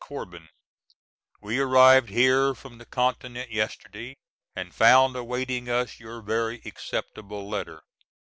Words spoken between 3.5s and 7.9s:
yesterday, and found awaiting us your very acceptable letter.